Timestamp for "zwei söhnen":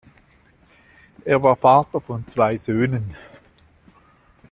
2.27-3.15